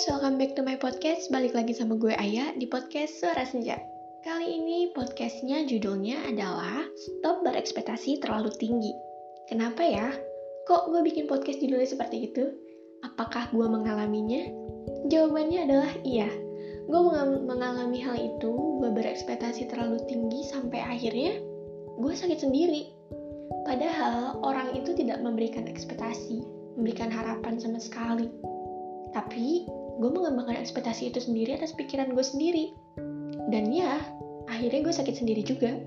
guys, 0.00 0.16
welcome 0.16 0.40
back 0.40 0.56
to 0.56 0.64
my 0.64 0.80
podcast. 0.80 1.28
Balik 1.28 1.52
lagi 1.52 1.76
sama 1.76 1.92
gue 2.00 2.16
Aya 2.16 2.56
di 2.56 2.64
podcast 2.64 3.20
Suara 3.20 3.44
Senja. 3.44 3.76
Kali 4.24 4.48
ini 4.48 4.96
podcastnya 4.96 5.68
judulnya 5.68 6.24
adalah 6.24 6.88
Stop 6.96 7.44
Berekspektasi 7.44 8.16
Terlalu 8.24 8.48
Tinggi. 8.56 8.96
Kenapa 9.44 9.84
ya? 9.84 10.08
Kok 10.64 10.88
gue 10.88 11.04
bikin 11.04 11.28
podcast 11.28 11.60
judulnya 11.60 11.84
seperti 11.84 12.32
itu? 12.32 12.48
Apakah 13.04 13.52
gue 13.52 13.66
mengalaminya? 13.68 14.48
Jawabannya 15.12 15.68
adalah 15.68 15.92
iya. 16.00 16.32
Gue 16.88 17.00
mengalami 17.44 18.00
hal 18.00 18.16
itu, 18.16 18.80
gue 18.80 18.88
berekspektasi 18.96 19.68
terlalu 19.68 20.00
tinggi 20.08 20.48
sampai 20.48 20.80
akhirnya 20.80 21.36
gue 22.00 22.12
sakit 22.16 22.40
sendiri. 22.40 22.88
Padahal 23.68 24.40
orang 24.40 24.80
itu 24.80 24.96
tidak 24.96 25.20
memberikan 25.20 25.68
ekspektasi, 25.68 26.40
memberikan 26.80 27.12
harapan 27.12 27.60
sama 27.60 27.76
sekali 27.76 28.32
tapi 29.10 29.66
gue 29.98 30.10
mengembangkan 30.12 30.60
ekspektasi 30.60 31.10
itu 31.10 31.18
sendiri 31.18 31.58
atas 31.58 31.74
pikiran 31.74 32.14
gue 32.14 32.24
sendiri. 32.24 32.78
Dan 33.50 33.74
ya 33.74 33.98
akhirnya 34.46 34.86
gue 34.86 34.94
sakit 34.94 35.18
sendiri 35.18 35.42
juga. 35.42 35.74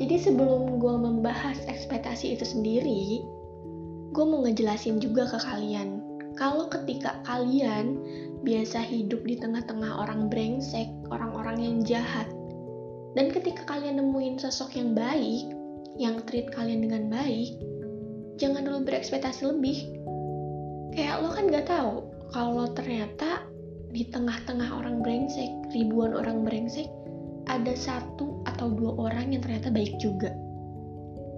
Jadi 0.00 0.16
sebelum 0.18 0.82
gue 0.82 0.94
membahas 0.98 1.62
ekspektasi 1.70 2.34
itu 2.34 2.42
sendiri 2.42 3.22
gue 4.14 4.22
mau 4.22 4.46
ngejelasin 4.46 5.02
juga 5.02 5.26
ke 5.26 5.38
kalian. 5.42 5.98
Kalau 6.38 6.70
ketika 6.70 7.18
kalian 7.26 7.98
biasa 8.46 8.78
hidup 8.86 9.26
di 9.26 9.34
tengah-tengah 9.34 9.90
orang 9.90 10.30
brengsek, 10.30 10.86
orang-orang 11.10 11.58
yang 11.58 11.76
jahat, 11.82 12.30
dan 13.18 13.34
ketika 13.34 13.66
kalian 13.66 13.98
nemuin 13.98 14.38
sosok 14.38 14.78
yang 14.78 14.94
baik, 14.94 15.50
yang 15.98 16.22
treat 16.30 16.46
kalian 16.54 16.86
dengan 16.86 17.10
baik, 17.10 17.58
jangan 18.38 18.62
dulu 18.62 18.86
berekspektasi 18.86 19.50
lebih, 19.50 19.82
kayak 20.94 21.26
lo 21.26 21.34
kan 21.34 21.50
gak 21.50 21.66
tahu 21.66 22.06
kalau 22.30 22.70
ternyata 22.70 23.42
di 23.94 24.06
tengah-tengah 24.10 24.74
orang 24.74 25.02
brengsek, 25.02 25.50
ribuan 25.70 26.14
orang 26.18 26.42
brengsek, 26.42 26.90
ada 27.46 27.74
satu 27.78 28.42
atau 28.42 28.74
dua 28.74 29.10
orang 29.10 29.30
yang 29.30 29.42
ternyata 29.42 29.70
baik 29.70 29.94
juga. 30.02 30.34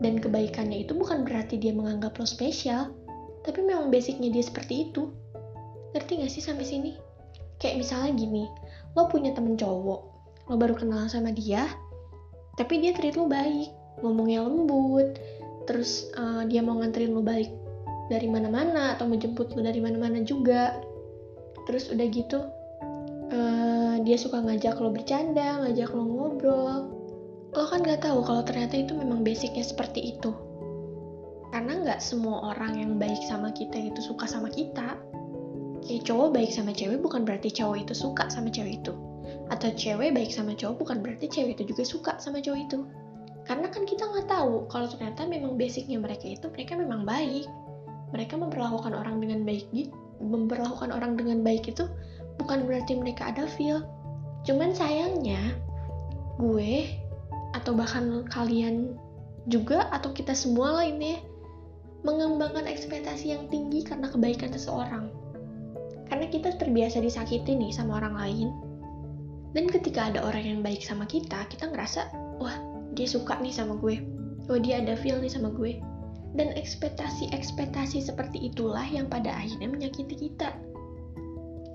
Dan 0.00 0.20
kebaikannya 0.20 0.88
itu 0.88 0.96
bukan 0.96 1.24
berarti 1.24 1.60
dia 1.60 1.76
menganggap 1.76 2.16
lo 2.16 2.24
spesial, 2.24 2.96
tapi 3.44 3.60
memang 3.60 3.92
basicnya 3.92 4.32
dia 4.32 4.44
seperti 4.44 4.88
itu. 4.88 5.12
Ngerti 5.92 6.24
gak 6.24 6.32
sih 6.32 6.44
sampai 6.44 6.64
sini? 6.64 6.92
Kayak 7.60 7.84
misalnya 7.84 8.12
gini, 8.16 8.44
lo 8.96 9.08
punya 9.08 9.36
temen 9.36 9.56
cowok, 9.56 10.00
lo 10.48 10.54
baru 10.56 10.76
kenal 10.76 11.08
sama 11.12 11.32
dia, 11.32 11.68
tapi 12.56 12.80
dia 12.80 12.96
treat 12.96 13.20
lo 13.20 13.28
baik, 13.28 13.72
ngomongnya 14.00 14.44
lembut, 14.44 15.20
terus 15.68 16.08
uh, 16.16 16.44
dia 16.48 16.64
mau 16.64 16.80
nganterin 16.80 17.12
lo 17.12 17.20
balik 17.20 17.52
dari 18.06 18.30
mana-mana 18.30 18.94
atau 18.94 19.10
menjemput 19.10 19.54
lo 19.54 19.60
dari 19.62 19.82
mana-mana 19.82 20.22
juga. 20.22 20.78
Terus 21.66 21.90
udah 21.90 22.06
gitu 22.10 22.38
uh, 23.32 23.94
dia 24.02 24.16
suka 24.18 24.42
ngajak 24.42 24.78
lo 24.78 24.90
bercanda 24.94 25.62
ngajak 25.66 25.90
lo 25.92 26.04
ngobrol. 26.04 26.80
Lo 27.54 27.64
kan 27.66 27.82
nggak 27.82 28.04
tahu 28.04 28.22
kalau 28.22 28.42
ternyata 28.44 28.76
itu 28.76 28.92
memang 28.92 29.24
basicnya 29.24 29.64
seperti 29.64 30.14
itu. 30.16 30.30
Karena 31.50 31.78
nggak 31.82 32.00
semua 32.02 32.52
orang 32.52 32.76
yang 32.76 32.92
baik 33.00 33.22
sama 33.24 33.54
kita 33.54 33.78
itu 33.78 34.00
suka 34.02 34.28
sama 34.28 34.52
kita. 34.52 34.98
Kayak 35.86 36.02
cowok 36.02 36.28
baik 36.34 36.50
sama 36.50 36.74
cewek 36.74 36.98
bukan 36.98 37.22
berarti 37.22 37.48
cowok 37.48 37.86
itu 37.86 37.94
suka 37.94 38.26
sama 38.28 38.50
cewek 38.50 38.82
itu. 38.82 38.92
Atau 39.48 39.70
cewek 39.72 40.12
baik 40.12 40.34
sama 40.34 40.52
cowok 40.58 40.82
bukan 40.82 40.98
berarti 41.00 41.30
cewek 41.30 41.56
itu 41.56 41.72
juga 41.72 41.82
suka 41.86 42.12
sama 42.18 42.42
cowok 42.42 42.60
itu. 42.60 42.78
Karena 43.46 43.70
kan 43.70 43.86
kita 43.86 44.02
nggak 44.10 44.26
tahu 44.26 44.66
kalau 44.66 44.90
ternyata 44.90 45.22
memang 45.30 45.54
basicnya 45.54 46.02
mereka 46.02 46.26
itu 46.26 46.50
mereka 46.50 46.74
memang 46.74 47.06
baik 47.06 47.46
mereka 48.14 48.38
memperlakukan 48.38 48.92
orang 48.94 49.18
dengan 49.18 49.42
baik 49.42 49.66
gitu 49.74 49.94
memperlakukan 50.16 50.90
orang 50.92 51.16
dengan 51.16 51.44
baik 51.44 51.68
itu 51.68 51.84
bukan 52.40 52.64
berarti 52.64 52.96
mereka 52.96 53.32
ada 53.32 53.44
feel 53.44 53.84
cuman 54.48 54.72
sayangnya 54.72 55.40
gue 56.40 56.88
atau 57.56 57.72
bahkan 57.72 58.24
kalian 58.28 58.96
juga 59.48 59.88
atau 59.94 60.12
kita 60.12 60.34
semua 60.36 60.82
lainnya 60.82 61.22
mengembangkan 62.04 62.68
ekspektasi 62.70 63.34
yang 63.34 63.50
tinggi 63.50 63.82
karena 63.82 64.06
kebaikan 64.06 64.52
seseorang. 64.54 65.10
Karena 66.06 66.30
kita 66.30 66.54
terbiasa 66.54 67.02
disakiti 67.02 67.58
nih 67.58 67.74
sama 67.74 67.98
orang 67.98 68.14
lain. 68.14 68.48
Dan 69.50 69.66
ketika 69.66 70.12
ada 70.12 70.22
orang 70.22 70.44
yang 70.44 70.60
baik 70.62 70.84
sama 70.84 71.08
kita 71.08 71.48
kita 71.50 71.66
ngerasa 71.72 72.06
wah 72.38 72.54
dia 72.94 73.08
suka 73.08 73.40
nih 73.42 73.50
sama 73.50 73.74
gue. 73.80 74.04
Wah 74.46 74.60
dia 74.62 74.78
ada 74.84 74.94
feel 74.94 75.18
nih 75.18 75.32
sama 75.32 75.50
gue 75.50 75.82
dan 76.36 76.52
ekspektasi-ekspektasi 76.52 78.04
seperti 78.04 78.52
itulah 78.52 78.84
yang 78.84 79.08
pada 79.08 79.32
akhirnya 79.32 79.72
menyakiti 79.72 80.28
kita. 80.28 80.52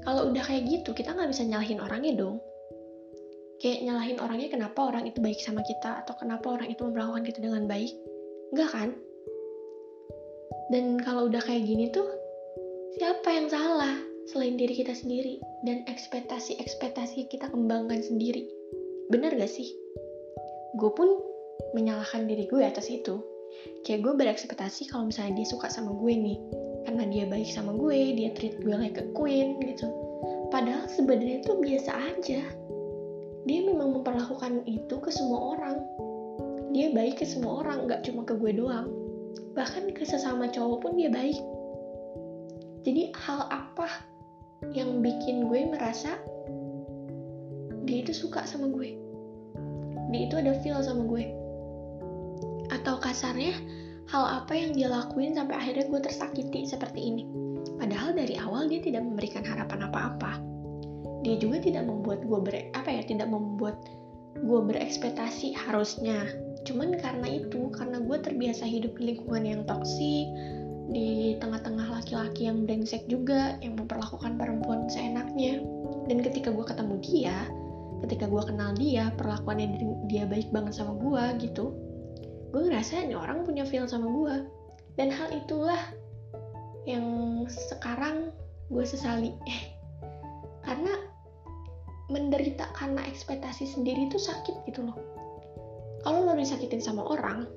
Kalau 0.06 0.30
udah 0.30 0.42
kayak 0.46 0.70
gitu, 0.70 0.94
kita 0.94 1.14
nggak 1.14 1.30
bisa 1.34 1.46
nyalahin 1.46 1.82
orangnya 1.82 2.14
dong. 2.18 2.38
Kayak 3.62 3.86
nyalahin 3.86 4.18
orangnya 4.18 4.50
kenapa 4.50 4.80
orang 4.90 5.06
itu 5.06 5.22
baik 5.22 5.38
sama 5.42 5.62
kita, 5.66 6.06
atau 6.06 6.14
kenapa 6.18 6.58
orang 6.58 6.70
itu 6.70 6.82
memperlakukan 6.82 7.26
kita 7.26 7.40
dengan 7.42 7.66
baik. 7.70 7.94
Enggak 8.54 8.70
kan? 8.74 8.90
Dan 10.74 10.98
kalau 11.02 11.30
udah 11.30 11.42
kayak 11.42 11.66
gini 11.66 11.94
tuh, 11.94 12.06
siapa 12.98 13.30
yang 13.30 13.50
salah 13.50 13.98
selain 14.30 14.58
diri 14.58 14.74
kita 14.78 14.94
sendiri? 14.98 15.38
Dan 15.62 15.86
ekspektasi-ekspektasi 15.86 17.30
kita 17.30 17.54
kembangkan 17.54 18.02
sendiri. 18.02 18.50
Bener 19.14 19.38
gak 19.38 19.52
sih? 19.52 19.70
Gue 20.82 20.90
pun 20.98 21.22
menyalahkan 21.78 22.26
diri 22.26 22.50
gue 22.50 22.66
atas 22.66 22.90
itu 22.90 23.22
kayak 23.82 24.06
gue 24.06 24.14
berekspektasi 24.14 24.90
kalau 24.90 25.10
misalnya 25.10 25.42
dia 25.42 25.48
suka 25.50 25.68
sama 25.68 25.94
gue 25.98 26.14
nih. 26.14 26.38
Karena 26.86 27.04
dia 27.10 27.26
baik 27.30 27.50
sama 27.50 27.78
gue 27.78 28.18
dia 28.18 28.30
treat 28.34 28.58
gue 28.62 28.76
like 28.78 28.98
a 28.98 29.06
queen 29.14 29.58
gitu. 29.62 29.90
Padahal 30.50 30.86
sebenarnya 30.90 31.42
itu 31.42 31.54
biasa 31.58 31.92
aja. 31.94 32.42
Dia 33.46 33.60
memang 33.66 34.02
memperlakukan 34.02 34.66
itu 34.70 34.96
ke 35.02 35.10
semua 35.10 35.58
orang. 35.58 35.78
Dia 36.72 36.94
baik 36.94 37.22
ke 37.22 37.26
semua 37.28 37.66
orang 37.66 37.90
nggak 37.90 38.06
cuma 38.06 38.26
ke 38.26 38.38
gue 38.38 38.52
doang. 38.54 38.90
Bahkan 39.58 39.92
ke 39.98 40.04
sesama 40.06 40.50
cowok 40.50 40.78
pun 40.88 40.92
dia 40.98 41.10
baik. 41.10 41.38
Jadi 42.82 43.14
hal 43.14 43.46
apa 43.50 43.88
yang 44.74 45.02
bikin 45.02 45.50
gue 45.50 45.70
merasa 45.70 46.18
dia 47.86 48.06
itu 48.06 48.14
suka 48.14 48.46
sama 48.46 48.70
gue? 48.70 48.98
Dia 50.12 50.22
itu 50.28 50.36
ada 50.38 50.54
feel 50.60 50.82
sama 50.82 51.06
gue 51.08 51.41
atau 52.72 52.98
kasarnya 52.98 53.54
hal 54.12 54.44
apa 54.44 54.52
yang 54.56 54.72
dia 54.76 54.88
lakuin 54.92 55.36
sampai 55.36 55.56
akhirnya 55.56 55.86
gue 55.88 56.02
tersakiti 56.04 56.68
seperti 56.68 57.00
ini. 57.00 57.24
Padahal 57.80 58.16
dari 58.16 58.36
awal 58.40 58.68
dia 58.68 58.84
tidak 58.84 59.08
memberikan 59.08 59.44
harapan 59.46 59.88
apa-apa. 59.88 60.42
Dia 61.22 61.38
juga 61.38 61.62
tidak 61.62 61.86
membuat 61.86 62.26
gue 62.26 62.40
ber 62.42 62.56
apa 62.74 62.90
ya 62.90 63.04
tidak 63.06 63.30
membuat 63.30 63.78
gue 64.42 64.60
berekspektasi 64.68 65.54
harusnya. 65.54 66.28
Cuman 66.66 66.98
karena 66.98 67.28
itu, 67.42 67.70
karena 67.74 68.02
gue 68.02 68.18
terbiasa 68.22 68.66
hidup 68.66 68.98
di 68.98 69.14
lingkungan 69.14 69.44
yang 69.46 69.62
toksik, 69.66 70.30
di 70.92 71.40
tengah-tengah 71.40 71.90
laki-laki 71.90 72.46
yang 72.50 72.66
brengsek 72.66 73.06
juga, 73.10 73.58
yang 73.64 73.78
memperlakukan 73.78 74.38
perempuan 74.38 74.86
seenaknya. 74.90 75.62
Dan 76.10 76.22
ketika 76.22 76.50
gue 76.54 76.66
ketemu 76.66 76.96
dia, 77.02 77.38
ketika 78.06 78.26
gue 78.30 78.44
kenal 78.46 78.74
dia, 78.78 79.10
perlakuannya 79.18 79.78
dia 80.10 80.26
baik 80.26 80.50
banget 80.54 80.74
sama 80.78 80.98
gue 80.98 81.50
gitu, 81.50 81.74
gue 82.52 82.62
ngerasa 82.68 83.08
ini 83.08 83.16
orang 83.16 83.48
punya 83.48 83.64
feel 83.64 83.88
sama 83.88 84.12
gue 84.12 84.36
dan 85.00 85.08
hal 85.08 85.32
itulah 85.32 85.80
yang 86.84 87.06
sekarang 87.48 88.36
gue 88.68 88.84
sesali. 88.84 89.32
Karena 90.68 90.94
menderita 92.12 92.68
karena 92.76 93.08
ekspektasi 93.08 93.72
sendiri 93.72 94.12
itu 94.12 94.20
sakit 94.20 94.68
gitu 94.68 94.84
loh. 94.84 94.98
Kalau 96.04 96.28
lo 96.28 96.36
disakitin 96.36 96.84
sama 96.84 97.08
orang 97.08 97.48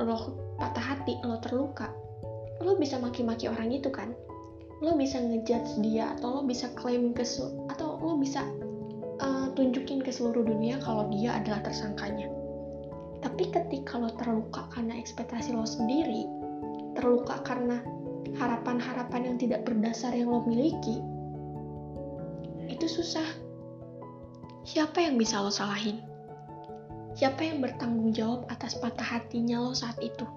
lo 0.00 0.34
patah 0.58 0.82
hati 0.82 1.22
lo 1.22 1.38
terluka 1.38 1.86
lo 2.58 2.74
bisa 2.80 2.96
maki-maki 2.96 3.46
orang 3.46 3.70
itu 3.70 3.92
kan? 3.92 4.16
Lo 4.80 4.96
bisa 4.96 5.20
ngejudge 5.20 5.84
dia 5.84 6.16
atau 6.18 6.40
lo 6.40 6.42
bisa 6.48 6.72
klaim 6.74 7.12
ke 7.12 7.22
atau 7.68 8.00
lo 8.00 8.16
bisa 8.16 8.40
uh, 9.20 9.52
tunjukin 9.52 10.00
ke 10.00 10.08
seluruh 10.08 10.42
dunia 10.42 10.80
kalau 10.80 11.06
dia 11.12 11.36
adalah 11.36 11.60
tersangkanya 11.60 12.30
tapi 13.34 13.50
ketika 13.50 13.98
lo 13.98 14.14
terluka 14.14 14.70
karena 14.70 14.94
ekspektasi 14.94 15.58
lo 15.58 15.66
sendiri, 15.66 16.22
terluka 16.94 17.42
karena 17.42 17.82
harapan-harapan 18.38 19.34
yang 19.34 19.36
tidak 19.42 19.66
berdasar 19.66 20.14
yang 20.14 20.30
lo 20.30 20.46
miliki, 20.46 21.02
itu 22.70 22.86
susah. 22.86 23.26
Siapa 24.62 25.02
yang 25.02 25.18
bisa 25.18 25.42
lo 25.42 25.50
salahin? 25.50 25.98
Siapa 27.18 27.42
yang 27.42 27.58
bertanggung 27.58 28.14
jawab 28.14 28.46
atas 28.46 28.78
patah 28.78 29.02
hatinya 29.02 29.66
lo 29.66 29.74
saat 29.74 29.98
itu? 29.98 30.30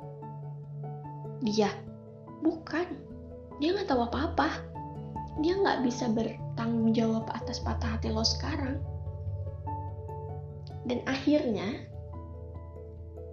Dia? 1.46 1.70
Bukan. 2.42 2.98
Dia 3.62 3.78
nggak 3.78 3.94
tahu 3.94 4.10
apa-apa. 4.10 4.58
Dia 5.46 5.54
nggak 5.54 5.86
bisa 5.86 6.10
bertanggung 6.10 6.98
jawab 6.98 7.30
atas 7.30 7.62
patah 7.62 7.94
hati 7.94 8.10
lo 8.10 8.26
sekarang. 8.26 8.82
Dan 10.90 11.06
akhirnya, 11.06 11.94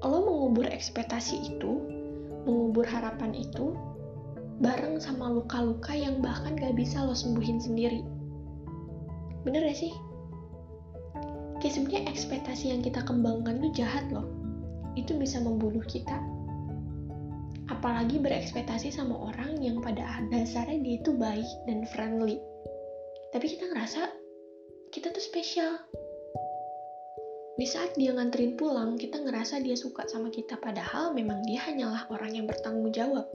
lo 0.03 0.19
mengubur 0.25 0.67
ekspektasi 0.67 1.55
itu, 1.55 1.79
mengubur 2.49 2.83
harapan 2.89 3.31
itu, 3.37 3.77
bareng 4.59 4.99
sama 5.03 5.31
luka-luka 5.31 5.95
yang 5.95 6.23
bahkan 6.23 6.59
gak 6.59 6.75
bisa 6.75 7.03
lo 7.03 7.15
sembuhin 7.15 7.59
sendiri. 7.63 8.03
Bener 9.47 9.67
gak 9.67 9.79
sih? 9.79 9.93
Kayak 11.63 11.75
sebenarnya 11.81 12.03
ekspektasi 12.11 12.65
yang 12.75 12.81
kita 12.85 13.01
kembangkan 13.07 13.63
tuh 13.63 13.73
jahat 13.73 14.05
loh. 14.13 14.29
Itu 14.95 15.17
bisa 15.17 15.41
membunuh 15.41 15.83
kita. 15.87 16.21
Apalagi 17.73 18.21
berekspektasi 18.21 18.93
sama 18.93 19.17
orang 19.33 19.57
yang 19.65 19.81
pada 19.81 20.05
dasarnya 20.29 20.85
dia 20.85 20.97
itu 21.01 21.17
baik 21.17 21.49
dan 21.65 21.89
friendly. 21.89 22.37
Tapi 23.33 23.47
kita 23.49 23.73
ngerasa 23.73 24.13
kita 24.93 25.11
tuh 25.11 25.25
spesial. 25.25 25.81
Di 27.55 27.71
saat 27.71 27.95
dia 27.95 28.11
nganterin 28.11 28.59
pulang, 28.59 28.99
kita 28.99 29.23
ngerasa 29.23 29.63
dia 29.63 29.79
suka 29.79 30.11
sama 30.11 30.27
kita, 30.27 30.59
padahal 30.59 31.15
memang 31.15 31.39
dia 31.47 31.63
hanyalah 31.63 32.11
orang 32.11 32.35
yang 32.35 32.47
bertanggung 32.51 32.91
jawab. 32.91 33.31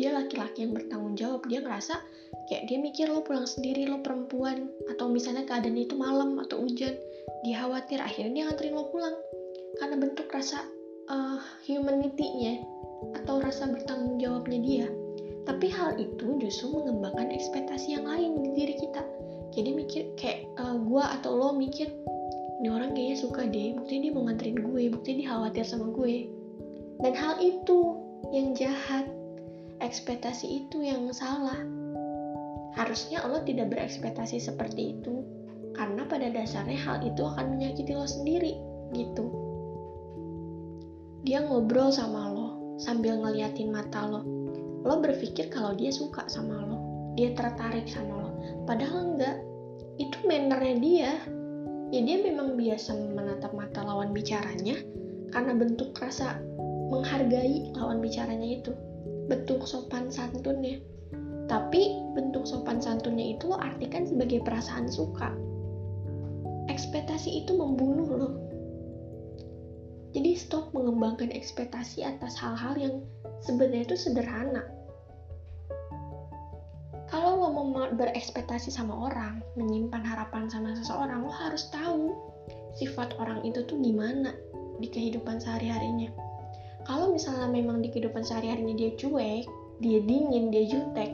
Dia 0.00 0.16
laki-laki 0.16 0.64
yang 0.64 0.72
bertanggung 0.72 1.20
jawab 1.20 1.44
dia 1.50 1.60
ngerasa 1.60 2.00
kayak 2.48 2.64
dia 2.64 2.78
mikir 2.80 3.12
lo 3.12 3.20
pulang 3.20 3.44
sendiri 3.44 3.84
lo 3.84 4.00
perempuan 4.00 4.72
atau 4.88 5.12
misalnya 5.12 5.44
keadaan 5.44 5.76
itu 5.76 5.92
malam 5.98 6.40
atau 6.40 6.64
hujan 6.64 6.96
dia 7.44 7.60
khawatir 7.60 8.00
akhirnya 8.00 8.32
dia 8.32 8.44
nganterin 8.48 8.74
lo 8.78 8.88
pulang. 8.88 9.16
Karena 9.76 9.96
bentuk 10.00 10.32
rasa 10.32 10.64
uh, 11.12 11.38
humanity-nya 11.68 12.64
atau 13.20 13.36
rasa 13.42 13.68
bertanggung 13.68 14.16
jawabnya 14.16 14.58
dia. 14.64 14.86
Tapi 15.44 15.68
hal 15.68 15.96
itu 16.00 16.40
justru 16.40 16.72
mengembangkan 16.72 17.32
ekspektasi 17.32 18.00
yang 18.00 18.08
lain 18.08 18.40
di 18.40 18.50
diri 18.56 18.74
kita. 18.80 19.04
Jadi 19.52 19.70
mikir 19.76 20.02
kayak 20.16 20.48
uh, 20.56 20.76
gua 20.76 21.20
atau 21.20 21.36
lo 21.36 21.52
mikir 21.52 21.88
ini 22.58 22.68
orang 22.68 22.90
kayaknya 22.94 23.16
suka 23.22 23.46
deh 23.46 23.78
buktinya 23.78 24.00
dia 24.02 24.12
mau 24.12 24.22
nganterin 24.26 24.58
gue 24.58 24.82
buktinya 24.90 25.16
dia 25.18 25.28
khawatir 25.30 25.64
sama 25.66 25.86
gue 25.94 26.14
dan 26.98 27.14
hal 27.14 27.38
itu 27.38 27.78
yang 28.34 28.52
jahat 28.58 29.06
ekspektasi 29.78 30.66
itu 30.66 30.82
yang 30.82 31.10
salah. 31.14 31.58
Harusnya 32.74 33.22
Allah 33.22 33.42
tidak 33.42 33.74
berekspektasi 33.74 34.38
seperti 34.38 34.98
itu, 34.98 35.22
karena 35.74 36.06
pada 36.06 36.30
dasarnya 36.30 36.78
hal 36.78 36.98
itu 37.02 37.22
akan 37.22 37.58
menyakiti 37.58 37.94
lo 37.94 38.06
sendiri, 38.06 38.54
gitu. 38.94 39.26
Dia 41.26 41.42
ngobrol 41.42 41.90
sama 41.90 42.30
lo 42.30 42.48
sambil 42.78 43.18
ngeliatin 43.18 43.74
mata 43.74 44.06
lo. 44.06 44.22
Lo 44.86 45.02
berpikir 45.02 45.50
kalau 45.50 45.74
dia 45.74 45.90
suka 45.90 46.26
sama 46.30 46.54
lo, 46.62 46.76
dia 47.18 47.34
tertarik 47.34 47.90
sama 47.90 48.14
lo. 48.14 48.30
Padahal 48.66 49.14
enggak, 49.14 49.36
itu 49.98 50.16
mannernya 50.26 50.76
dia. 50.78 51.12
Ya 51.88 52.04
dia 52.04 52.20
memang 52.20 52.60
biasa 52.60 52.92
menatap 53.16 53.56
mata 53.56 53.80
lawan 53.80 54.12
bicaranya 54.12 54.76
karena 55.32 55.52
bentuk 55.56 55.96
rasa 55.96 56.36
menghargai 56.92 57.72
lawan 57.76 58.00
bicaranya 58.04 58.60
itu 58.60 58.72
bentuk 59.28 59.64
sopan 59.64 60.12
santunnya. 60.12 60.80
Tapi 61.48 61.96
bentuk 62.12 62.44
sopan 62.44 62.80
santunnya 62.80 63.36
itu 63.36 63.48
lo 63.48 63.56
artikan 63.56 64.04
sebagai 64.04 64.44
perasaan 64.44 64.88
suka. 64.88 65.32
Ekspektasi 66.68 67.44
itu 67.44 67.56
membunuh 67.56 68.08
lo. 68.08 68.30
Jadi 70.12 70.36
stop 70.36 70.72
mengembangkan 70.76 71.32
ekspektasi 71.32 72.04
atas 72.04 72.36
hal-hal 72.36 72.76
yang 72.76 72.94
sebenarnya 73.44 73.88
itu 73.88 73.96
sederhana. 73.96 74.64
Mau 77.58 77.90
berekspektasi 77.90 78.70
sama 78.70 78.94
orang, 78.94 79.42
menyimpan 79.58 80.06
harapan 80.06 80.46
sama 80.46 80.78
seseorang, 80.78 81.26
lo 81.26 81.32
harus 81.34 81.66
tahu 81.74 82.14
sifat 82.78 83.18
orang 83.18 83.42
itu 83.42 83.66
tuh 83.66 83.74
gimana 83.82 84.30
di 84.78 84.86
kehidupan 84.86 85.42
sehari-harinya 85.42 86.14
kalau 86.88 87.12
misalnya 87.12 87.52
memang 87.52 87.84
di 87.84 87.92
kehidupan 87.92 88.24
sehari-harinya 88.24 88.72
dia 88.72 88.96
cuek, 88.96 89.44
dia 89.84 90.00
dingin, 90.08 90.48
dia 90.48 90.64
jutek, 90.72 91.12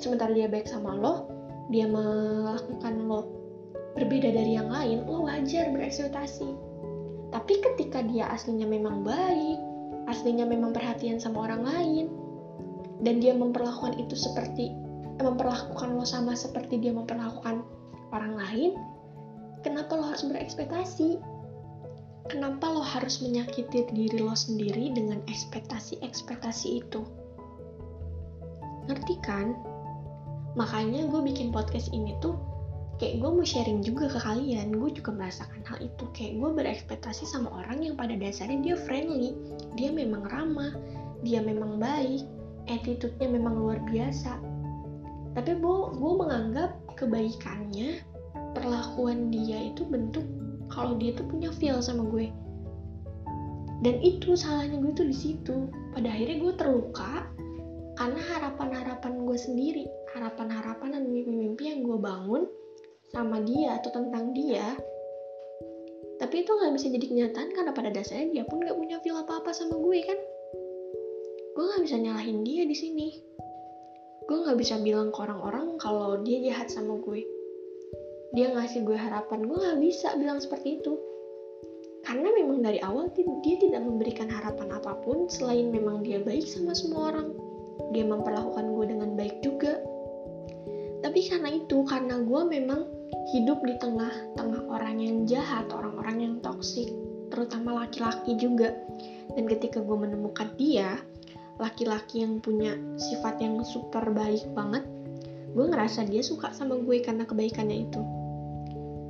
sementara 0.00 0.32
dia 0.32 0.48
baik 0.48 0.64
sama 0.64 0.96
lo, 0.96 1.28
dia 1.68 1.84
melakukan 1.84 3.04
lo 3.04 3.28
berbeda 4.00 4.32
dari 4.32 4.56
yang 4.56 4.72
lain, 4.72 5.04
lo 5.04 5.28
wajar 5.28 5.68
berekspektasi. 5.76 6.48
Tapi 7.36 7.52
ketika 7.52 8.00
dia 8.00 8.32
aslinya 8.32 8.64
memang 8.64 9.04
baik, 9.04 9.60
aslinya 10.08 10.48
memang 10.48 10.72
perhatian 10.72 11.20
sama 11.20 11.52
orang 11.52 11.68
lain, 11.68 12.06
dan 13.04 13.20
dia 13.20 13.36
memperlakukan 13.36 14.00
itu 14.00 14.16
seperti 14.16 14.72
memperlakukan 15.24 15.96
lo 15.96 16.04
sama 16.04 16.36
seperti 16.36 16.80
dia 16.80 16.92
memperlakukan 16.94 17.64
orang 18.10 18.34
lain, 18.36 18.72
kenapa 19.62 19.96
lo 19.96 20.04
harus 20.10 20.24
berekspektasi? 20.26 21.20
Kenapa 22.30 22.70
lo 22.70 22.84
harus 22.84 23.18
menyakiti 23.24 23.90
diri 23.90 24.22
lo 24.22 24.36
sendiri 24.36 24.94
dengan 24.94 25.18
ekspektasi-ekspektasi 25.26 26.68
itu? 26.78 27.02
Ngerti 28.86 29.14
kan? 29.24 29.56
Makanya 30.54 31.06
gue 31.10 31.20
bikin 31.26 31.50
podcast 31.50 31.90
ini 31.90 32.14
tuh 32.22 32.38
kayak 33.00 33.24
gue 33.24 33.30
mau 33.32 33.46
sharing 33.46 33.80
juga 33.80 34.12
ke 34.12 34.20
kalian 34.20 34.76
gue 34.76 34.90
juga 34.92 35.16
merasakan 35.16 35.64
hal 35.64 35.80
itu 35.80 36.04
kayak 36.12 36.36
gue 36.36 36.50
berekspektasi 36.52 37.24
sama 37.24 37.48
orang 37.64 37.80
yang 37.80 37.96
pada 37.96 38.12
dasarnya 38.12 38.60
dia 38.60 38.76
friendly 38.76 39.32
dia 39.72 39.88
memang 39.88 40.28
ramah 40.28 40.76
dia 41.24 41.40
memang 41.40 41.80
baik 41.80 42.28
attitude-nya 42.68 43.24
memang 43.32 43.56
luar 43.56 43.80
biasa 43.88 44.36
tapi 45.34 45.54
gue 45.62 46.12
menganggap 46.18 46.74
kebaikannya 46.98 48.02
perlakuan 48.52 49.30
dia 49.30 49.70
itu 49.70 49.86
bentuk 49.86 50.26
kalau 50.70 50.98
dia 50.98 51.14
tuh 51.14 51.26
punya 51.26 51.50
feel 51.54 51.78
sama 51.78 52.06
gue. 52.10 52.30
Dan 53.80 53.96
itu 54.04 54.36
salahnya 54.36 54.76
gue 54.82 54.92
tuh 54.92 55.06
di 55.08 55.16
situ. 55.16 55.70
Pada 55.96 56.12
akhirnya 56.12 56.36
gue 56.42 56.52
terluka 56.58 57.26
karena 57.98 58.20
harapan-harapan 58.32 59.12
gue 59.28 59.38
sendiri 59.38 59.84
harapan-harapan 60.10 60.98
dan 60.98 61.02
mimpi-mimpi 61.06 61.70
yang 61.70 61.86
gue 61.86 61.98
bangun 62.00 62.42
sama 63.14 63.42
dia 63.42 63.78
atau 63.78 63.90
tentang 63.94 64.34
dia. 64.34 64.74
Tapi 66.20 66.44
itu 66.44 66.50
nggak 66.52 66.72
bisa 66.76 66.86
jadi 66.92 67.06
kenyataan 67.06 67.48
karena 67.56 67.72
pada 67.72 67.90
dasarnya 67.94 68.28
dia 68.30 68.44
pun 68.44 68.60
nggak 68.60 68.76
punya 68.76 68.96
feel 69.00 69.16
apa-apa 69.16 69.54
sama 69.54 69.78
gue 69.78 69.98
kan? 70.04 70.18
Gue 71.56 71.64
nggak 71.64 71.82
bisa 71.86 71.96
nyalahin 71.98 72.42
dia 72.44 72.62
di 72.66 72.76
sini 72.76 73.08
gue 74.30 74.46
nggak 74.46 74.62
bisa 74.62 74.78
bilang 74.78 75.10
ke 75.10 75.18
orang-orang 75.26 75.74
kalau 75.82 76.22
dia 76.22 76.38
jahat 76.46 76.70
sama 76.70 77.02
gue. 77.02 77.26
Dia 78.30 78.54
ngasih 78.54 78.86
gue 78.86 78.94
harapan 78.94 79.42
gue 79.42 79.58
nggak 79.58 79.82
bisa 79.82 80.14
bilang 80.14 80.38
seperti 80.38 80.78
itu. 80.78 80.94
Karena 82.06 82.30
memang 82.38 82.62
dari 82.62 82.78
awal 82.78 83.10
dia 83.10 83.56
tidak 83.58 83.82
memberikan 83.82 84.30
harapan 84.30 84.70
apa 84.70 85.02
pun 85.02 85.26
selain 85.26 85.74
memang 85.74 86.06
dia 86.06 86.22
baik 86.22 86.46
sama 86.46 86.78
semua 86.78 87.10
orang. 87.10 87.34
Dia 87.90 88.06
memperlakukan 88.06 88.70
gue 88.70 88.86
dengan 88.86 89.18
baik 89.18 89.42
juga. 89.42 89.82
Tapi 91.02 91.20
karena 91.26 91.50
itu 91.50 91.82
karena 91.90 92.22
gue 92.22 92.42
memang 92.46 92.86
hidup 93.34 93.58
di 93.66 93.74
tengah-tengah 93.82 94.62
orang 94.70 95.02
yang 95.02 95.26
jahat 95.26 95.66
orang-orang 95.74 96.22
yang 96.22 96.34
toksik 96.38 96.86
terutama 97.34 97.82
laki-laki 97.82 98.38
juga. 98.38 98.78
Dan 99.34 99.50
ketika 99.50 99.82
gue 99.82 99.98
menemukan 99.98 100.54
dia 100.54 101.02
laki-laki 101.60 102.24
yang 102.24 102.40
punya 102.40 102.74
sifat 102.96 103.36
yang 103.44 103.60
super 103.68 104.08
baik 104.10 104.42
banget 104.56 104.82
gue 105.50 105.66
ngerasa 105.66 106.06
dia 106.06 106.22
suka 106.22 106.54
sama 106.54 106.78
gue 106.78 107.02
karena 107.02 107.26
kebaikannya 107.26 107.90
itu. 107.90 108.00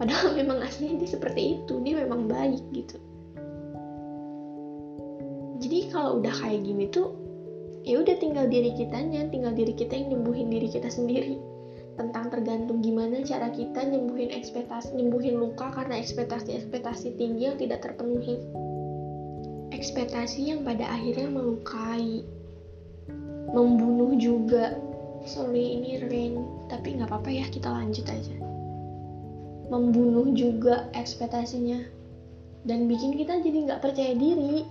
Padahal 0.00 0.32
memang 0.40 0.64
aslinya 0.64 1.04
dia 1.04 1.10
seperti 1.12 1.60
itu 1.60 1.80
dia 1.84 2.00
memang 2.00 2.26
baik 2.28 2.64
gitu. 2.72 2.96
Jadi 5.60 5.92
kalau 5.92 6.24
udah 6.24 6.32
kayak 6.32 6.64
gini 6.64 6.88
tuh 6.88 7.12
ya 7.84 8.00
udah 8.00 8.16
tinggal 8.16 8.48
diri 8.48 8.72
kitanya 8.76 9.28
tinggal 9.28 9.52
diri 9.52 9.76
kita 9.76 9.92
yang 9.92 10.16
nyembuhin 10.16 10.48
diri 10.48 10.68
kita 10.72 10.88
sendiri. 10.88 11.36
Tentang 12.00 12.32
tergantung 12.32 12.80
gimana 12.80 13.20
cara 13.20 13.52
kita 13.52 13.84
nyembuhin 13.84 14.32
ekspektasi 14.32 14.96
nyembuhin 14.96 15.36
luka 15.36 15.68
karena 15.76 16.00
ekspektasi 16.00 16.56
ekspektasi 16.56 17.20
tinggi 17.20 17.52
yang 17.52 17.60
tidak 17.60 17.84
terpenuhi. 17.84 18.40
Ekspektasi 19.76 20.48
yang 20.48 20.64
pada 20.64 20.88
akhirnya 20.88 21.28
melukai 21.28 22.24
membunuh 23.50 24.14
juga. 24.16 24.78
Sorry 25.26 25.76
ini 25.78 26.00
rain. 26.06 26.42
Tapi 26.70 26.96
nggak 26.96 27.10
apa-apa 27.10 27.30
ya 27.30 27.46
kita 27.50 27.68
lanjut 27.68 28.06
aja. 28.08 28.36
Membunuh 29.70 30.32
juga 30.34 30.90
ekspektasinya. 30.96 31.82
Dan 32.66 32.86
bikin 32.90 33.16
kita 33.16 33.40
jadi 33.40 33.58
nggak 33.70 33.82
percaya 33.82 34.12
diri. 34.16 34.66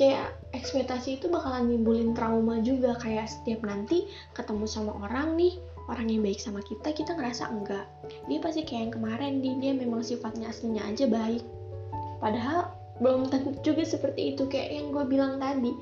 Kayak 0.00 0.32
ekspektasi 0.56 1.20
itu 1.20 1.28
bakalan 1.28 1.68
nimbulin 1.68 2.12
trauma 2.16 2.60
juga. 2.60 2.96
Kayak 2.98 3.32
setiap 3.32 3.64
nanti 3.66 4.08
ketemu 4.32 4.64
sama 4.64 4.96
orang 4.96 5.36
nih 5.36 5.60
orang 5.90 6.06
yang 6.06 6.22
baik 6.22 6.38
sama 6.38 6.62
kita 6.62 6.94
kita 6.94 7.18
ngerasa 7.18 7.50
enggak. 7.50 7.84
Dia 8.30 8.38
pasti 8.38 8.62
kayak 8.62 8.80
yang 8.80 8.92
kemarin 8.94 9.32
dia 9.42 9.72
memang 9.74 10.06
sifatnya 10.06 10.48
aslinya 10.48 10.86
aja 10.86 11.10
baik. 11.10 11.42
Padahal 12.22 12.70
belum 13.02 13.32
tentu 13.32 13.56
juga 13.66 13.82
seperti 13.82 14.36
itu. 14.36 14.46
Kayak 14.46 14.68
yang 14.78 14.86
gue 14.94 15.04
bilang 15.10 15.34
tadi 15.42 15.72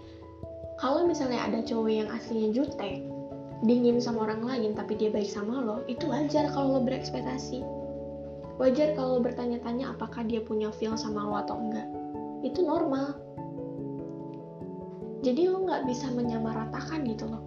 kalau 0.78 1.02
misalnya 1.10 1.42
ada 1.42 1.58
cowok 1.66 1.90
yang 1.90 2.08
aslinya 2.14 2.54
jutek 2.54 3.02
dingin 3.66 3.98
sama 3.98 4.30
orang 4.30 4.46
lain 4.46 4.70
tapi 4.78 4.94
dia 4.94 5.10
baik 5.10 5.26
sama 5.26 5.58
lo 5.58 5.82
itu 5.90 6.06
wajar 6.06 6.46
kalau 6.54 6.78
lo 6.78 6.80
berekspektasi. 6.86 7.66
Wajar 8.58 8.94
kalau 8.94 9.18
bertanya-tanya 9.22 9.94
apakah 9.94 10.22
dia 10.26 10.42
punya 10.42 10.70
feel 10.70 10.94
sama 10.94 11.26
lo 11.26 11.34
atau 11.42 11.58
enggak. 11.58 11.86
Itu 12.46 12.62
normal. 12.62 13.18
Jadi 15.26 15.50
lo 15.50 15.66
nggak 15.66 15.90
bisa 15.90 16.10
menyamaratakan 16.14 17.02
gitu 17.10 17.26
loh. 17.26 17.42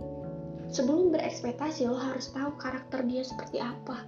Sebelum 0.71 1.15
berekspektasi 1.15 1.87
lo 1.87 1.99
harus 1.99 2.31
tahu 2.35 2.55
karakter 2.59 3.07
dia 3.07 3.23
seperti 3.23 3.63
apa. 3.63 4.07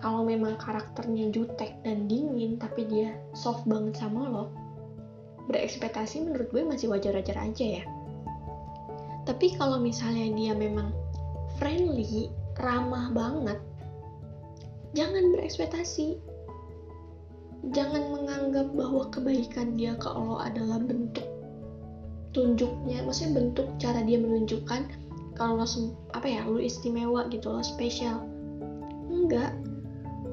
Kalau 0.00 0.24
memang 0.24 0.56
karakternya 0.56 1.28
jutek 1.28 1.76
dan 1.84 2.08
dingin 2.08 2.56
tapi 2.56 2.88
dia 2.88 3.12
soft 3.36 3.68
banget 3.68 4.00
sama 4.00 4.24
lo 4.24 4.44
berekspektasi 5.50 6.22
menurut 6.24 6.48
gue 6.54 6.62
masih 6.62 6.86
wajar-wajar 6.88 7.36
aja 7.36 7.82
ya. 7.82 7.84
Tapi 9.26 9.58
kalau 9.58 9.82
misalnya 9.82 10.32
dia 10.32 10.54
memang 10.54 10.94
friendly 11.58 12.30
ramah 12.56 13.12
banget 13.12 13.58
jangan 14.94 15.34
berekspektasi. 15.34 16.18
Jangan 17.76 18.08
menganggap 18.08 18.72
bahwa 18.72 19.12
kebaikan 19.12 19.76
dia 19.76 19.92
ke 20.00 20.08
lo 20.08 20.40
adalah 20.40 20.80
bentuk 20.80 21.28
tunjuknya 22.30 23.02
maksudnya 23.04 23.42
bentuk 23.42 23.68
cara 23.82 24.00
dia 24.06 24.16
menunjukkan 24.16 24.86
kalau 25.36 25.60
lo 25.60 25.66
apa 26.16 26.24
ya 26.24 26.46
lo 26.48 26.56
istimewa 26.56 27.28
gitu 27.28 27.52
lo 27.52 27.60
spesial. 27.60 28.24
Enggak. 29.12 29.52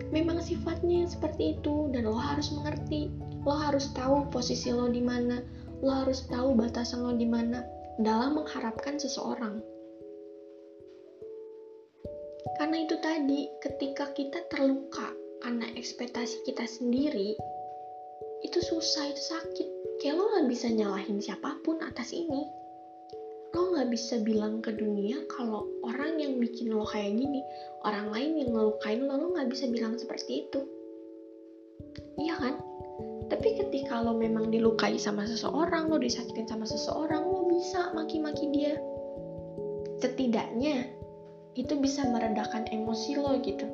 Memang 0.08 0.40
sifatnya 0.40 1.04
seperti 1.04 1.60
itu 1.60 1.92
dan 1.92 2.08
lo 2.08 2.16
harus 2.16 2.48
mengerti 2.56 3.12
lo 3.48 3.56
harus 3.56 3.88
tahu 3.96 4.28
posisi 4.28 4.76
lo 4.76 4.92
di 4.92 5.00
mana. 5.00 5.40
Lo 5.80 6.04
harus 6.04 6.28
tahu 6.28 6.52
batasan 6.52 7.08
lo 7.08 7.16
di 7.16 7.24
mana 7.24 7.64
dalam 8.04 8.36
mengharapkan 8.36 9.00
seseorang. 9.00 9.64
Karena 12.60 12.84
itu 12.84 13.00
tadi 13.00 13.48
ketika 13.64 14.12
kita 14.12 14.44
terluka 14.52 15.16
karena 15.40 15.70
ekspektasi 15.80 16.44
kita 16.44 16.68
sendiri 16.68 17.40
itu 18.44 18.60
susah 18.60 19.16
itu 19.16 19.24
sakit. 19.24 19.68
Kayak 20.04 20.20
lo 20.20 20.24
gak 20.30 20.48
bisa 20.52 20.68
nyalahin 20.68 21.24
siapa 21.24 21.58
pun 21.64 21.80
atas 21.80 22.12
ini. 22.12 22.44
Lo 23.56 23.74
gak 23.74 23.90
bisa 23.90 24.20
bilang 24.22 24.60
ke 24.60 24.76
dunia 24.76 25.24
kalau 25.32 25.66
orang 25.88 26.20
yang 26.20 26.36
bikin 26.38 26.76
lo 26.76 26.84
kayak 26.84 27.16
gini 27.16 27.42
orang 27.88 28.12
lain 28.12 28.44
yang 28.44 28.50
ngelukain 28.52 29.08
lo 29.08 29.16
lo 29.16 29.28
gak 29.40 29.48
bisa 29.48 29.72
bilang 29.72 29.96
seperti 29.96 30.50
itu. 30.50 30.62
Iya 32.18 32.36
kan 32.38 32.67
lo 33.96 34.18
memang 34.18 34.52
dilukai 34.52 35.00
sama 35.00 35.24
seseorang 35.24 35.88
lo 35.88 35.96
disakitin 35.96 36.50
sama 36.50 36.68
seseorang 36.68 37.24
lo 37.24 37.48
bisa 37.48 37.96
maki-maki 37.96 38.52
dia. 38.52 38.76
Setidaknya 40.04 40.92
itu 41.56 41.74
bisa 41.80 42.04
meredakan 42.12 42.68
emosi 42.70 43.16
lo 43.18 43.40
gitu. 43.40 43.66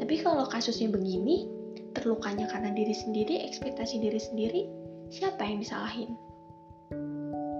Tapi 0.00 0.14
kalau 0.24 0.48
kasusnya 0.48 0.88
begini 0.88 1.50
terlukanya 1.92 2.48
karena 2.48 2.72
diri 2.72 2.94
sendiri 2.94 3.44
ekspektasi 3.44 4.00
diri 4.00 4.20
sendiri 4.20 4.60
siapa 5.12 5.44
yang 5.44 5.60
disalahin? 5.60 6.16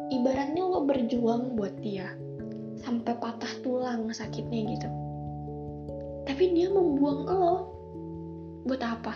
Ibaratnya 0.09 0.65
lo 0.65 0.89
berjuang 0.89 1.59
buat 1.59 1.77
dia 1.85 2.09
sampai 2.81 3.13
patah 3.21 3.53
tulang 3.61 4.09
sakitnya 4.09 4.61
gitu. 4.73 4.89
Tapi 6.25 6.45
dia 6.57 6.73
membuang 6.73 7.29
lo. 7.29 7.55
Buat 8.65 8.83
apa? 8.85 9.15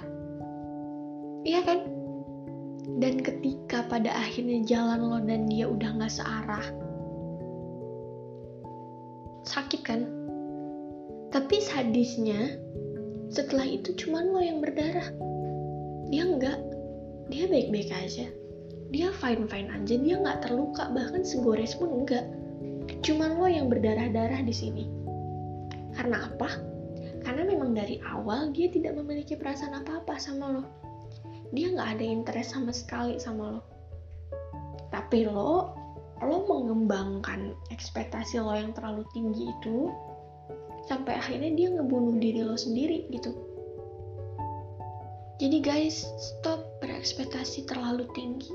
Iya 1.43 1.61
kan 1.67 2.02
dan 3.01 3.25
ketika 3.25 3.87
pada 3.89 4.13
akhirnya 4.13 4.61
jalan 4.69 5.01
lo 5.01 5.19
dan 5.25 5.49
dia 5.49 5.65
udah 5.71 5.91
gak 5.97 6.13
searah 6.13 6.67
sakit 9.53 9.81
kan? 9.83 10.01
Tapi 11.33 11.61
sadisnya 11.61 12.57
setelah 13.33 13.65
itu 13.65 13.97
cuma 13.97 14.23
lo 14.23 14.39
yang 14.39 14.61
berdarah. 14.61 15.09
Dia 16.13 16.29
enggak 16.29 16.59
dia 17.33 17.49
baik-baik 17.49 17.89
aja. 17.93 18.29
Dia 18.93 19.09
fine 19.17 19.49
fine 19.49 19.69
aja. 19.73 19.95
Dia 19.97 20.21
nggak 20.21 20.45
terluka. 20.45 20.93
Bahkan 20.93 21.25
segores 21.25 21.73
pun 21.77 22.05
enggak 22.05 22.29
cuma 23.01 23.33
lo 23.33 23.49
yang 23.49 23.73
berdarah-darah 23.73 24.45
di 24.45 24.53
sini. 24.53 24.85
Karena 25.97 26.29
apa? 26.29 26.49
Karena 27.25 27.49
memang 27.49 27.73
dari 27.73 28.03
awal 28.05 28.53
dia 28.53 28.69
tidak 28.69 28.99
memiliki 28.99 29.39
perasaan 29.39 29.85
apa-apa 29.85 30.19
sama 30.19 30.61
lo 30.61 30.82
dia 31.53 31.69
nggak 31.69 32.01
ada 32.01 32.05
interest 32.05 32.57
sama 32.57 32.73
sekali 32.73 33.21
sama 33.21 33.61
lo. 33.61 33.63
Tapi 34.89 35.29
lo 35.29 35.77
lo 36.23 36.37
mengembangkan 36.49 37.53
ekspektasi 37.69 38.41
lo 38.41 38.57
yang 38.57 38.73
terlalu 38.73 39.05
tinggi 39.13 39.53
itu 39.53 39.93
sampai 40.89 41.19
akhirnya 41.21 41.53
dia 41.53 41.69
ngebunuh 41.77 42.17
diri 42.17 42.41
lo 42.41 42.57
sendiri 42.57 43.07
gitu. 43.13 43.37
Jadi 45.43 45.59
guys 45.61 46.09
stop 46.17 46.81
berekspektasi 46.81 47.69
terlalu 47.69 48.09
tinggi. 48.17 48.55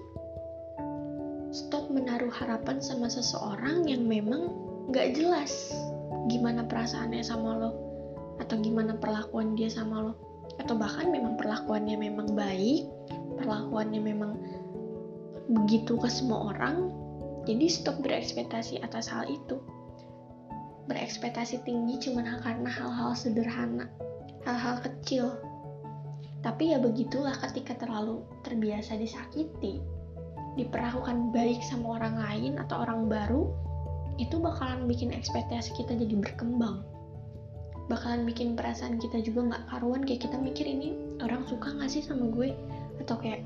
Stop 1.54 1.92
menaruh 1.94 2.32
harapan 2.32 2.82
sama 2.82 3.08
seseorang 3.08 3.88
yang 3.88 4.04
memang 4.04 4.51
gak 4.92 5.16
jelas 5.16 5.72
gimana 6.32 6.63
perasaannya 6.63 7.24
sama 7.24 7.60
lo 7.60 7.72
atau 8.39 8.56
gimana 8.62 8.96
perlakuan 8.96 9.56
dia 9.56 9.68
sama 9.68 10.12
lo 10.12 10.13
atau 10.58 10.74
bahkan 10.78 11.10
memang 11.14 11.38
perlakuannya 11.38 11.96
memang 11.98 12.34
baik 12.34 12.90
perlakuannya 13.38 14.02
memang 14.02 14.32
begitu 15.48 15.96
ke 15.96 16.10
semua 16.12 16.52
orang 16.52 16.92
jadi 17.48 17.72
stop 17.72 18.04
berekspektasi 18.04 18.84
atas 18.84 19.08
hal 19.08 19.24
itu. 19.32 19.64
Berekspektasi 20.92 21.64
tinggi 21.64 21.96
cuma 22.04 22.28
karena 22.44 22.68
hal-hal 22.68 23.16
sederhana 23.16 23.88
hal-hal 24.44 24.84
kecil. 24.84 25.40
Tapi 26.44 26.76
ya 26.76 26.78
begitulah 26.84 27.40
ketika 27.40 27.80
terlalu 27.80 28.28
terbiasa 28.44 29.00
disakiti 29.00 29.80
diperlakukan 30.60 31.32
baik 31.32 31.64
sama 31.64 32.02
orang 32.04 32.20
lain 32.20 32.54
atau 32.60 32.84
orang 32.84 33.08
baru 33.08 33.48
itu 34.20 34.42
bakalan 34.42 34.90
bikin 34.90 35.14
ekspektasi 35.14 35.72
kita 35.78 35.94
jadi 35.94 36.18
berkembang 36.18 36.82
bakalan 37.88 38.27
bikin 38.27 38.56
perasaan 38.56 39.00
kita 39.00 39.24
juga 39.24 39.51
nggak 39.51 39.63
karuan. 39.72 40.03
Kayak 40.03 40.29
kita 40.29 40.38
mikir 40.39 40.67
ini 40.67 40.96
orang 41.24 41.48
suka 41.48 41.72
nggak 41.72 41.91
sih 41.91 42.03
sama 42.03 42.27
gue? 42.32 42.51
Atau 43.03 43.20
kayak 43.20 43.44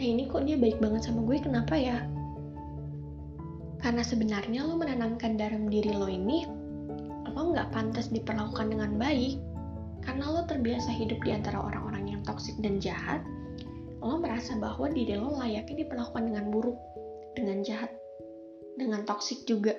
eh 0.00 0.08
ini 0.08 0.28
kok 0.28 0.44
dia 0.44 0.56
baik 0.60 0.80
banget 0.80 1.08
sama 1.08 1.24
gue? 1.24 1.36
Kenapa 1.40 1.74
ya? 1.76 2.04
Karena 3.80 4.00
sebenarnya 4.00 4.64
lo 4.64 4.80
menanamkan 4.80 5.36
dalam 5.36 5.68
diri 5.68 5.92
lo 5.92 6.08
ini 6.08 6.48
lo 7.34 7.50
nggak 7.50 7.74
pantas 7.74 8.08
diperlakukan 8.08 8.72
dengan 8.72 8.96
baik. 8.96 9.40
Karena 10.04 10.28
lo 10.28 10.44
terbiasa 10.44 10.92
hidup 10.92 11.20
di 11.24 11.32
antara 11.32 11.58
orang-orang 11.58 12.16
yang 12.16 12.20
toksik 12.22 12.54
dan 12.60 12.76
jahat 12.78 13.24
lo 14.04 14.20
merasa 14.20 14.52
bahwa 14.60 14.92
diri 14.92 15.16
lo 15.16 15.32
layaknya 15.40 15.88
diperlakukan 15.88 16.28
dengan 16.28 16.52
buruk, 16.52 16.76
dengan 17.32 17.64
jahat, 17.64 17.88
dengan 18.76 19.00
toksik 19.08 19.48
juga. 19.48 19.72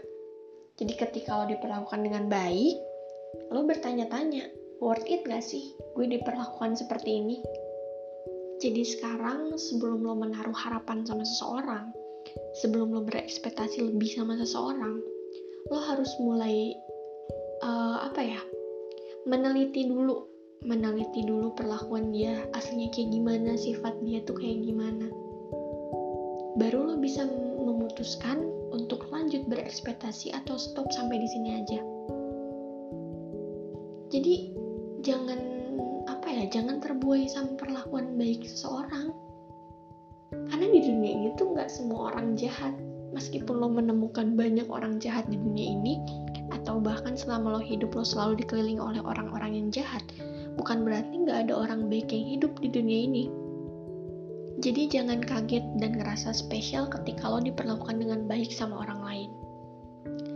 Jadi 0.82 0.98
ketika 0.98 1.38
lo 1.38 1.46
diperlakukan 1.46 2.02
dengan 2.02 2.26
baik, 2.26 2.76
lo 3.52 3.64
bertanya-tanya, 3.68 4.50
worth 4.80 5.06
it 5.08 5.24
gak 5.26 5.44
sih 5.44 5.76
gue 5.96 6.06
diperlakukan 6.08 6.76
seperti 6.76 7.22
ini? 7.22 7.38
Jadi 8.60 8.84
sekarang 8.88 9.60
sebelum 9.60 10.04
lo 10.04 10.16
menaruh 10.16 10.56
harapan 10.56 11.04
sama 11.04 11.28
seseorang, 11.28 11.92
sebelum 12.64 12.96
lo 12.96 13.04
berekspektasi 13.04 13.84
lebih 13.84 14.10
sama 14.16 14.40
seseorang, 14.40 15.04
lo 15.72 15.80
harus 15.84 16.12
mulai 16.24 16.72
uh, 17.64 18.08
apa 18.08 18.22
ya? 18.24 18.42
Meneliti 19.28 19.90
dulu 19.90 20.36
meneliti 20.66 21.22
dulu 21.22 21.54
perlakuan 21.54 22.10
dia 22.10 22.42
aslinya 22.58 22.90
kayak 22.90 23.14
gimana 23.14 23.54
sifat 23.54 23.94
dia 24.02 24.18
tuh 24.26 24.34
kayak 24.34 24.66
gimana 24.66 25.08
baru 26.58 26.90
lo 26.90 26.96
bisa 26.98 27.30
memutuskan 27.62 28.42
untuk 28.74 29.06
lanjut 29.14 29.46
berekspektasi 29.46 30.34
atau 30.34 30.58
stop 30.58 30.90
sampai 30.90 31.22
di 31.22 31.30
sini 31.30 31.50
aja 31.62 31.80
jadi 34.16 34.36
jangan 35.04 35.40
apa 36.08 36.28
ya 36.32 36.48
jangan 36.48 36.80
terbuai 36.80 37.28
sama 37.28 37.60
perlakuan 37.60 38.16
baik 38.16 38.48
seseorang 38.48 39.12
karena 40.32 40.68
di 40.72 40.80
dunia 40.88 41.12
ini 41.20 41.28
tuh 41.36 41.52
nggak 41.52 41.68
semua 41.68 42.16
orang 42.16 42.40
jahat 42.40 42.72
meskipun 43.12 43.60
lo 43.60 43.68
menemukan 43.68 44.40
banyak 44.40 44.72
orang 44.72 45.04
jahat 45.04 45.28
di 45.28 45.36
dunia 45.36 45.76
ini 45.76 46.00
atau 46.56 46.80
bahkan 46.80 47.20
selama 47.20 47.60
lo 47.60 47.62
hidup 47.62 47.92
lo 47.92 48.08
selalu 48.08 48.40
dikelilingi 48.40 48.80
oleh 48.80 49.04
orang-orang 49.04 49.52
yang 49.52 49.68
jahat 49.68 50.04
bukan 50.56 50.88
berarti 50.88 51.12
nggak 51.28 51.52
ada 51.52 51.54
orang 51.68 51.92
baik 51.92 52.08
yang 52.16 52.40
hidup 52.40 52.56
di 52.64 52.72
dunia 52.72 53.00
ini. 53.12 53.26
Jadi 54.64 54.88
jangan 54.88 55.20
kaget 55.20 55.68
dan 55.84 56.00
ngerasa 56.00 56.32
spesial 56.32 56.88
ketika 56.88 57.28
lo 57.28 57.44
diperlakukan 57.44 58.00
dengan 58.00 58.24
baik 58.24 58.56
sama 58.56 58.88
orang 58.88 59.04
lain. 59.04 59.30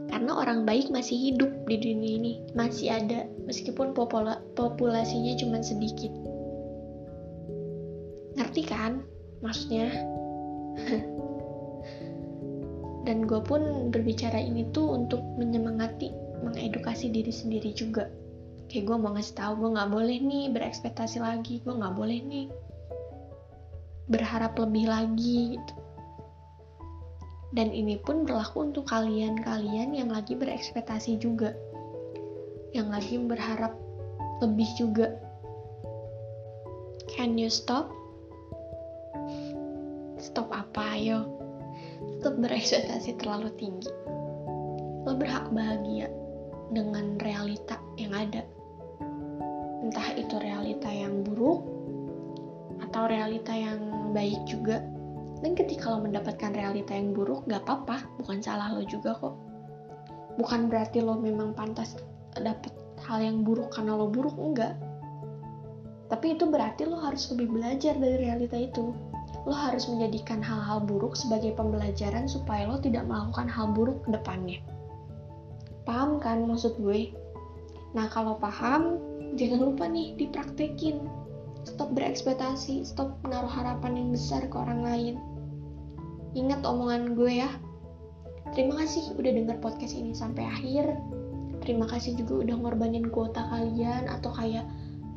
Karena 0.10 0.34
orang 0.34 0.66
baik 0.66 0.90
masih 0.90 1.16
hidup 1.16 1.54
di 1.70 1.78
dunia 1.78 2.18
ini, 2.18 2.34
masih 2.58 2.90
ada, 2.90 3.30
meskipun 3.46 3.94
popula 3.94 4.42
populasinya 4.58 5.38
cuma 5.38 5.62
sedikit. 5.62 6.10
Ngerti 8.36 8.66
kan? 8.66 9.06
Maksudnya? 9.46 9.88
dan 13.08 13.26
gue 13.26 13.42
pun 13.42 13.94
berbicara 13.94 14.42
ini 14.42 14.66
tuh 14.74 14.98
untuk 14.98 15.22
menyemangati, 15.38 16.12
mengedukasi 16.44 17.10
diri 17.14 17.32
sendiri 17.32 17.74
juga 17.74 18.10
kayak 18.70 18.86
gue 18.86 18.98
mau 19.02 19.12
ngasih 19.18 19.36
tahu 19.36 19.54
gue 19.66 19.70
nggak 19.76 19.90
boleh 19.90 20.18
nih 20.22 20.46
berekspektasi 20.54 21.18
lagi 21.20 21.58
gue 21.66 21.74
nggak 21.74 21.96
boleh 21.98 22.22
nih 22.22 22.48
berharap 24.14 24.54
lebih 24.62 24.86
lagi 24.86 25.58
gitu 25.58 25.74
Dan 27.50 27.74
ini 27.74 27.98
pun 27.98 28.30
berlaku 28.30 28.70
untuk 28.70 28.86
kalian-kalian 28.94 29.98
yang 29.98 30.14
lagi 30.14 30.38
berekspektasi 30.38 31.18
juga. 31.18 31.58
Yang 32.78 32.88
lagi 32.94 33.16
berharap 33.18 33.74
lebih 34.46 34.70
juga. 34.78 35.18
Can 37.10 37.42
you 37.42 37.50
stop? 37.50 37.90
Stop 40.22 40.54
apa 40.54 40.94
ayo? 40.94 41.26
Stop 42.22 42.38
berekspektasi 42.38 43.18
terlalu 43.18 43.50
tinggi. 43.58 43.90
Lo 45.10 45.18
berhak 45.18 45.50
bahagia 45.50 46.06
dengan 46.70 47.18
realita 47.18 47.82
yang 47.98 48.14
ada. 48.14 48.46
Entah 49.82 50.14
itu 50.14 50.38
realita 50.38 50.86
yang 50.94 51.26
buruk 51.26 51.66
atau 52.86 53.10
realita 53.10 53.58
yang 53.58 54.14
baik 54.14 54.38
juga 54.46 54.86
dan 55.40 55.56
ketika 55.56 55.88
lo 55.96 56.04
mendapatkan 56.04 56.52
realita 56.52 56.92
yang 56.92 57.16
buruk, 57.16 57.48
gak 57.48 57.64
apa-apa, 57.64 58.04
bukan 58.20 58.44
salah 58.44 58.76
lo 58.76 58.84
juga 58.84 59.16
kok. 59.16 59.36
Bukan 60.36 60.68
berarti 60.68 61.00
lo 61.00 61.16
memang 61.16 61.56
pantas 61.56 61.96
dapet 62.36 62.72
hal 63.08 63.24
yang 63.24 63.48
buruk 63.48 63.72
karena 63.72 63.96
lo 63.96 64.12
buruk, 64.12 64.36
enggak. 64.36 64.76
Tapi 66.12 66.36
itu 66.36 66.44
berarti 66.50 66.84
lo 66.90 67.00
harus 67.00 67.32
lebih 67.32 67.56
belajar 67.56 67.96
dari 67.96 68.18
realita 68.20 68.58
itu. 68.60 68.92
Lo 69.48 69.56
harus 69.56 69.88
menjadikan 69.88 70.44
hal-hal 70.44 70.84
buruk 70.84 71.16
sebagai 71.16 71.56
pembelajaran 71.56 72.28
supaya 72.28 72.68
lo 72.68 72.82
tidak 72.82 73.08
melakukan 73.08 73.48
hal 73.48 73.72
buruk 73.72 74.04
ke 74.04 74.10
depannya. 74.12 74.60
Paham 75.88 76.20
kan 76.20 76.44
maksud 76.44 76.76
gue? 76.84 77.16
Nah 77.96 78.12
kalau 78.12 78.36
paham, 78.38 79.00
jangan 79.40 79.72
lupa 79.72 79.88
nih 79.88 80.18
dipraktekin 80.20 81.08
stop 81.68 81.92
berekspektasi, 81.96 82.86
stop 82.88 83.20
menaruh 83.26 83.50
harapan 83.50 84.00
yang 84.00 84.10
besar 84.14 84.46
ke 84.48 84.56
orang 84.56 84.84
lain. 84.86 85.16
Ingat 86.38 86.62
omongan 86.64 87.18
gue 87.18 87.42
ya. 87.42 87.50
Terima 88.54 88.82
kasih 88.82 89.14
udah 89.18 89.32
denger 89.34 89.58
podcast 89.62 89.94
ini 89.98 90.14
sampai 90.14 90.46
akhir. 90.46 90.94
Terima 91.66 91.86
kasih 91.86 92.18
juga 92.18 92.48
udah 92.48 92.56
ngorbanin 92.56 93.10
kuota 93.12 93.46
kalian 93.52 94.10
atau 94.10 94.32
kayak 94.34 94.66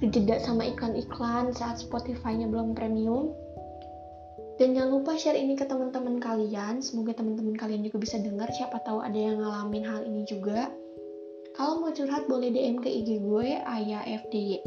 kejeda 0.03 0.43
sama 0.43 0.67
iklan-iklan 0.67 1.55
saat 1.55 1.79
Spotify-nya 1.79 2.51
belum 2.51 2.75
premium. 2.75 3.33
Dan 4.61 4.77
jangan 4.77 5.01
lupa 5.01 5.17
share 5.17 5.39
ini 5.39 5.57
ke 5.57 5.65
teman-teman 5.65 6.21
kalian. 6.21 6.85
Semoga 6.85 7.17
teman-teman 7.17 7.57
kalian 7.57 7.83
juga 7.87 7.99
bisa 8.03 8.21
dengar. 8.21 8.53
Siapa 8.53 8.85
tahu 8.85 9.01
ada 9.01 9.17
yang 9.17 9.41
ngalamin 9.41 9.85
hal 9.87 10.05
ini 10.05 10.29
juga. 10.29 10.69
Kalau 11.53 11.85
mau 11.85 11.93
curhat 11.93 12.29
boleh 12.29 12.53
DM 12.53 12.81
ke 12.81 12.89
IG 12.89 13.21
gue 13.21 13.61
ayafdya 13.61 14.65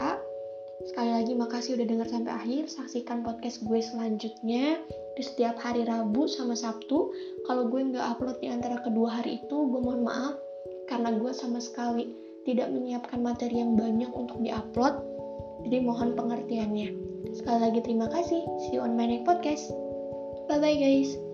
Sekali 0.83 1.11
lagi 1.15 1.31
makasih 1.31 1.79
udah 1.79 1.87
denger 1.87 2.07
sampai 2.11 2.33
akhir. 2.35 2.67
Saksikan 2.67 3.23
podcast 3.23 3.63
gue 3.63 3.79
selanjutnya 3.79 4.83
di 5.15 5.23
setiap 5.23 5.55
hari 5.63 5.87
Rabu 5.87 6.27
sama 6.27 6.59
Sabtu. 6.59 7.15
Kalau 7.47 7.71
gue 7.71 7.79
nggak 7.79 8.03
upload 8.19 8.43
di 8.43 8.51
antara 8.51 8.83
kedua 8.83 9.23
hari 9.23 9.39
itu, 9.39 9.57
gue 9.71 9.79
mohon 9.79 10.03
maaf 10.03 10.35
karena 10.91 11.15
gue 11.15 11.31
sama 11.31 11.63
sekali 11.63 12.11
tidak 12.45 12.69
menyiapkan 12.69 13.23
materi 13.23 13.63
yang 13.63 13.79
banyak 13.79 14.11
untuk 14.11 14.37
diupload. 14.43 14.99
Jadi 15.65 15.77
mohon 15.81 16.13
pengertiannya. 16.13 16.93
Sekali 17.33 17.59
lagi 17.63 17.79
terima 17.81 18.11
kasih. 18.11 18.43
See 18.67 18.77
you 18.77 18.83
on 18.83 18.93
my 18.93 19.07
next 19.07 19.25
podcast. 19.25 19.71
Bye 20.45 20.61
bye 20.61 20.77
guys. 20.77 21.24